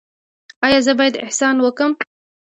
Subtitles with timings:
[0.65, 1.91] ایا زه باید احسان وکړم؟